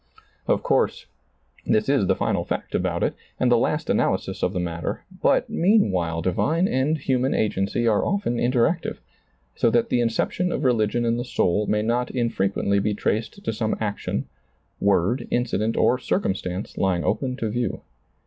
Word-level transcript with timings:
Of 0.47 0.63
course, 0.63 1.05
this 1.63 1.87
is 1.87 2.07
the 2.07 2.15
final 2.15 2.43
fact 2.43 2.73
about 2.73 3.03
it 3.03 3.13
and 3.39 3.51
the 3.51 3.55
last 3.59 3.87
analysis 3.87 4.41
of 4.41 4.51
the 4.51 4.59
matter, 4.59 5.03
but 5.21 5.47
meanwhile 5.47 6.23
divine 6.23 6.67
and 6.67 6.97
human 6.97 7.35
agency 7.35 7.87
are 7.87 8.03
often 8.03 8.37
interactive, 8.37 8.97
so 9.55 9.69
that 9.69 9.89
the 9.89 10.01
inception 10.01 10.51
of 10.51 10.63
religion 10.63 11.05
in 11.05 11.17
the 11.17 11.23
soul 11.23 11.67
may 11.67 11.83
not 11.83 12.07
infre 12.07 12.51
quently 12.51 12.81
be 12.81 12.95
traced 12.95 13.45
to 13.45 13.53
some 13.53 13.75
action, 13.79 14.25
word, 14.79 15.27
incident 15.29 15.77
or 15.77 15.99
circumstance 15.99 16.79
lying 16.79 17.03
open 17.03 17.35
to 17.35 17.49
view. 17.51 17.81